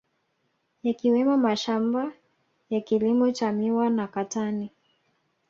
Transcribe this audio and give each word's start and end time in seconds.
Yakiwemo 0.83 1.37
mashamaba 1.37 2.13
ya 2.69 2.81
kilimo 2.81 3.31
cha 3.31 3.51
miwa 3.51 3.89
na 3.89 4.07
katani 4.07 4.69